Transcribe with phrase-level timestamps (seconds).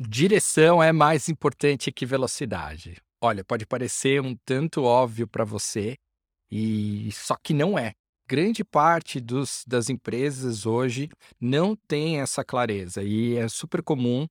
[0.00, 3.02] Direção é mais importante que velocidade.
[3.20, 5.96] Olha, pode parecer um tanto óbvio para você,
[6.48, 7.94] e só que não é.
[8.28, 11.08] Grande parte dos, das empresas hoje
[11.40, 14.26] não tem essa clareza e é super comum.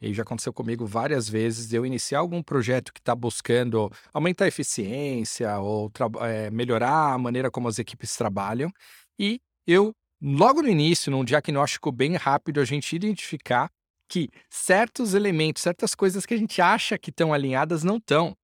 [0.00, 4.48] E já aconteceu comigo várias vezes eu iniciar algum projeto que está buscando aumentar a
[4.48, 5.90] eficiência ou
[6.20, 8.70] é, melhorar a maneira como as equipes trabalham.
[9.18, 9.90] E eu,
[10.22, 13.68] logo no início, num diagnóstico bem rápido, a gente identificar
[14.08, 18.34] que certos elementos, certas coisas que a gente acha que estão alinhadas não estão.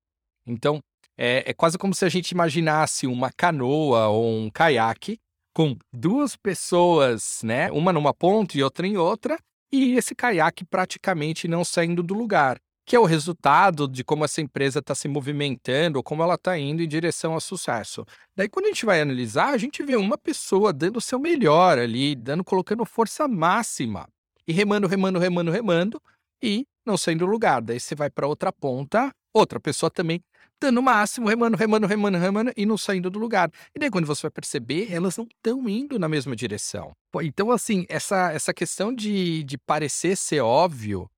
[0.46, 0.80] Então,
[1.16, 5.18] é, é, quase como se a gente imaginasse uma canoa ou um caiaque
[5.54, 7.70] com duas pessoas, né?
[7.70, 9.38] Uma numa ponta e outra em outra,
[9.72, 14.40] e esse caiaque praticamente não saindo do lugar, que é o resultado de como essa
[14.40, 18.04] empresa está se movimentando ou como ela está indo em direção ao sucesso.
[18.36, 21.78] Daí, quando a gente vai analisar, a gente vê uma pessoa dando o seu melhor
[21.78, 24.08] ali, dando, colocando força máxima
[24.46, 26.02] e remando, remando, remando, remando
[26.42, 27.62] e não saindo do lugar.
[27.62, 30.22] Daí você vai para outra ponta, outra pessoa também
[30.60, 33.50] dando o máximo, remando, remando, remando, remando e não saindo do lugar.
[33.74, 36.92] E daí quando você vai perceber, elas não estão indo na mesma direção.
[37.22, 41.10] Então, assim, essa, essa questão de, de parecer ser óbvio,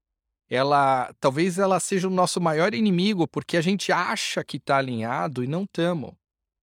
[0.48, 5.42] ela talvez ela seja o nosso maior inimigo, porque a gente acha que está alinhado
[5.42, 6.12] e não estamos.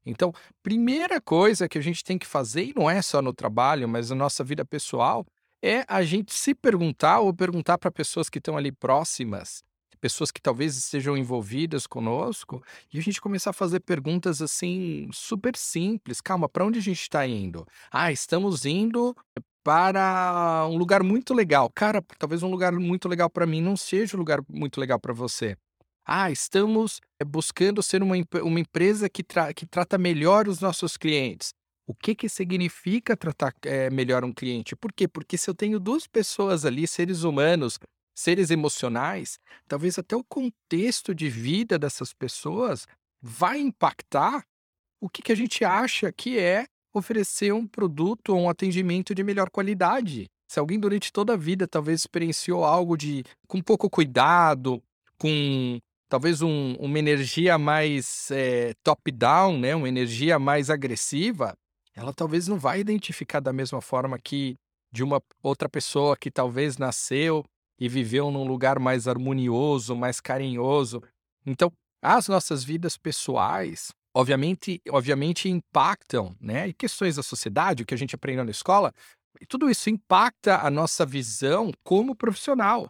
[0.06, 3.88] Então, primeira coisa que a gente tem que fazer, e não é só no trabalho,
[3.88, 5.26] mas na nossa vida pessoal,
[5.64, 9.64] é a gente se perguntar ou perguntar para pessoas que estão ali próximas,
[10.02, 12.62] pessoas que talvez estejam envolvidas conosco,
[12.94, 16.20] e a gente começar a fazer perguntas assim super simples.
[16.20, 17.66] Calma, para onde a gente está indo?
[17.90, 19.16] Ah, estamos indo
[19.64, 21.72] para um lugar muito legal.
[21.74, 25.14] Cara, talvez um lugar muito legal para mim não seja um lugar muito legal para
[25.14, 25.56] você.
[26.06, 30.98] Ah, estamos eh, buscando ser uma, uma empresa que, tra que trata melhor os nossos
[30.98, 31.54] clientes.
[31.86, 34.76] O que que significa tratar é, melhor um cliente?
[34.76, 35.08] Por quê?
[35.08, 37.78] Porque se eu tenho duas pessoas ali, seres humanos,
[38.16, 42.88] seres emocionais, talvez até o contexto de vida dessas pessoas
[43.22, 44.46] vai impactar
[45.02, 49.24] o que, que a gente acha que é oferecer um produto ou um atendimento de
[49.24, 50.28] melhor qualidade.
[50.48, 54.82] Se alguém durante toda a vida talvez experienciou algo de com pouco cuidado,
[55.18, 59.76] com talvez um, uma energia mais é, top-down, né?
[59.76, 61.58] uma energia mais agressiva,
[61.96, 64.56] ela talvez não vai identificar da mesma forma que
[64.92, 67.44] de uma outra pessoa que talvez nasceu
[67.80, 71.02] e viveu num lugar mais harmonioso, mais carinhoso.
[71.46, 71.72] Então,
[72.02, 76.68] as nossas vidas pessoais, obviamente, obviamente impactam, né?
[76.68, 78.94] E questões da sociedade, o que a gente aprende na escola,
[79.42, 82.90] e tudo isso impacta a nossa visão como profissional.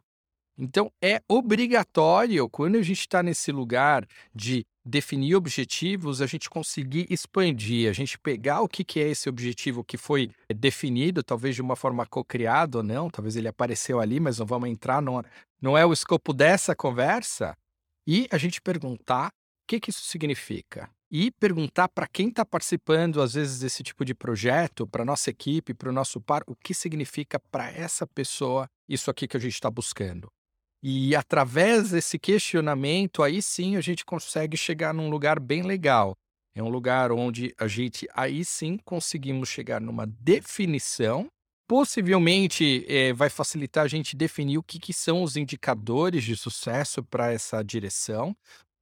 [0.57, 7.07] Então, é obrigatório, quando a gente está nesse lugar de definir objetivos, a gente conseguir
[7.09, 11.61] expandir, a gente pegar o que, que é esse objetivo que foi definido, talvez de
[11.61, 15.23] uma forma co-criada ou não, talvez ele apareceu ali, mas não vamos entrar, não,
[15.61, 17.55] não é o escopo dessa conversa,
[18.05, 20.89] e a gente perguntar o que, que isso significa.
[21.09, 25.73] E perguntar para quem está participando, às vezes, desse tipo de projeto, para nossa equipe,
[25.73, 29.53] para o nosso par, o que significa para essa pessoa isso aqui que a gente
[29.53, 30.27] está buscando.
[30.85, 36.13] E através desse questionamento, aí sim a gente consegue chegar num lugar bem legal.
[36.53, 41.27] É um lugar onde a gente aí sim conseguimos chegar numa definição.
[41.69, 47.01] Possivelmente é, vai facilitar a gente definir o que, que são os indicadores de sucesso
[47.01, 48.35] para essa direção,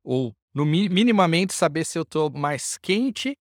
[0.03, 3.37] ou no minimamente saber se eu estou mais quente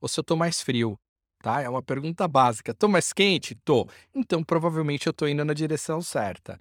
[0.00, 0.98] ou se eu estou mais frio.
[1.42, 1.60] Tá?
[1.60, 2.72] É uma pergunta básica.
[2.72, 3.54] Estou mais quente?
[3.54, 3.86] Tô.
[4.14, 6.58] Então provavelmente eu estou indo na direção certa.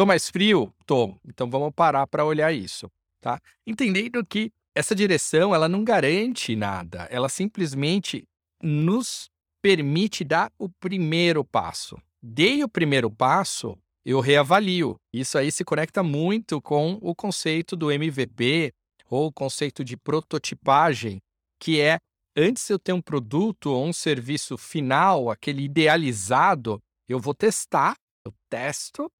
[0.00, 0.72] Tô mais frio?
[0.86, 1.14] Tô.
[1.28, 2.90] Então vamos parar para olhar isso,
[3.20, 3.38] tá?
[3.66, 8.24] Entendendo que essa direção, ela não garante nada, ela simplesmente
[8.62, 9.28] nos
[9.60, 11.98] permite dar o primeiro passo.
[12.22, 14.96] Dei o primeiro passo, eu reavalio.
[15.12, 18.72] Isso aí se conecta muito com o conceito do MVP
[19.10, 21.20] ou o conceito de prototipagem,
[21.58, 21.98] que é
[22.34, 28.32] antes eu ter um produto ou um serviço final, aquele idealizado, eu vou testar, eu
[28.48, 29.10] testo,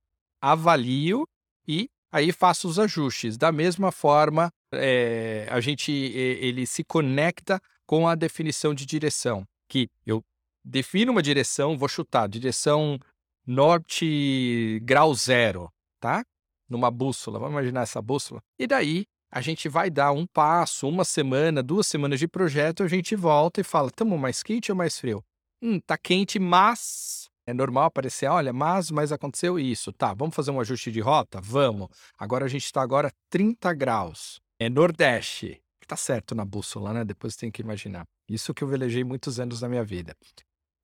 [0.41, 1.27] avalio
[1.67, 3.37] e aí faço os ajustes.
[3.37, 9.89] Da mesma forma, é, a gente ele se conecta com a definição de direção, que
[10.07, 10.23] eu
[10.65, 12.99] defino uma direção, vou chutar, direção
[13.47, 16.25] norte grau zero, tá?
[16.69, 18.41] Numa bússola, vamos imaginar essa bússola.
[18.59, 22.89] E daí a gente vai dar um passo, uma semana, duas semanas de projeto, a
[22.89, 25.25] gente volta e fala, estamos mais quente ou mais frio?
[25.63, 29.93] Hum, tá quente, mas é normal aparecer, olha, mas, mas aconteceu isso.
[29.93, 31.41] Tá, vamos fazer um ajuste de rota?
[31.41, 31.89] Vamos.
[32.19, 34.41] Agora a gente está agora 30 graus.
[34.59, 35.61] É Nordeste.
[35.87, 37.05] Tá certo na bússola, né?
[37.05, 38.07] Depois tem que imaginar.
[38.29, 40.15] Isso que eu velejei muitos anos na minha vida.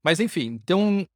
[0.04, 1.06] Mas enfim, então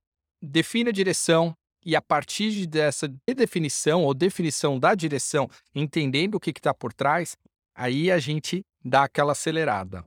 [0.40, 1.54] define a direção,
[1.84, 7.36] e a partir dessa definição ou definição da direção, entendendo o que está por trás,
[7.74, 10.04] aí a gente dá aquela acelerada.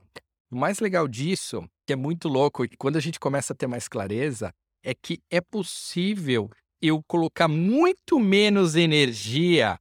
[0.50, 3.66] O mais legal disso, que é muito louco, e quando a gente começa a ter
[3.66, 4.54] mais clareza,
[4.84, 6.50] é que é possível
[6.80, 9.80] eu colocar muito menos energia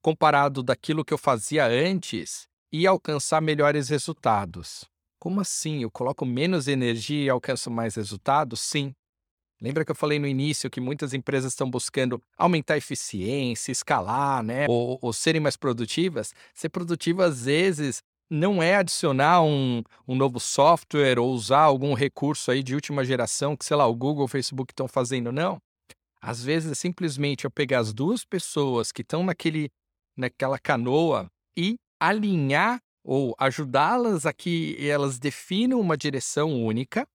[0.00, 4.84] comparado daquilo que eu fazia antes e alcançar melhores resultados.
[5.18, 5.82] Como assim?
[5.82, 8.60] Eu coloco menos energia e alcanço mais resultados?
[8.60, 8.94] Sim.
[9.60, 14.42] Lembra que eu falei no início que muitas empresas estão buscando aumentar a eficiência, escalar,
[14.42, 14.66] né?
[14.68, 16.34] Ou, ou serem mais produtivas?
[16.52, 18.02] Ser produtiva, às vezes,
[18.34, 23.56] não é adicionar um, um novo software ou usar algum recurso aí de última geração
[23.56, 25.60] que, sei lá, o Google, o Facebook estão fazendo, não.
[26.20, 29.70] Às vezes é simplesmente eu pegar as duas pessoas que estão naquele,
[30.16, 37.06] naquela canoa e alinhar ou ajudá-las a que elas definam uma direção única.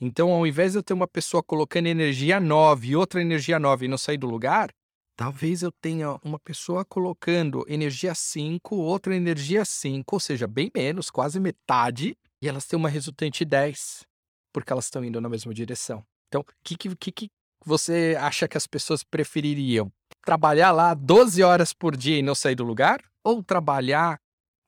[0.00, 3.84] Então, ao invés de eu ter uma pessoa colocando energia 9 e outra energia 9
[3.84, 4.70] e não sair do lugar,
[5.16, 11.10] talvez eu tenha uma pessoa colocando energia 5, outra energia 5, ou seja, bem menos,
[11.10, 14.04] quase metade, e elas têm uma resultante 10,
[14.52, 16.04] porque elas estão indo na mesma direção.
[16.28, 17.28] Então, o que, que, que
[17.64, 19.90] você acha que as pessoas prefeririam?
[20.24, 23.00] Trabalhar lá 12 horas por dia e não sair do lugar?
[23.22, 24.20] Ou trabalhar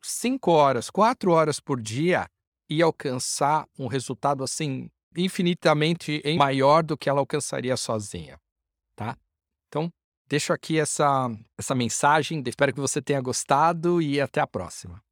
[0.02, 2.26] 5 horas, 4 horas por dia
[2.68, 8.38] e alcançar um resultado assim infinitamente maior do que ela alcançaria sozinha,
[8.94, 9.16] tá?
[9.68, 9.90] Então,
[10.28, 15.02] deixo aqui essa, essa mensagem, espero que você tenha gostado e até a próxima.